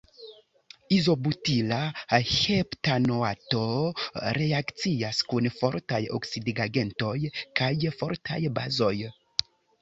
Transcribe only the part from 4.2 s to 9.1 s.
reakcias kun fortaj oksidigagentoj kaj fortaj bazoj.